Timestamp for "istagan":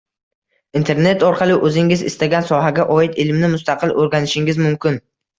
2.11-2.47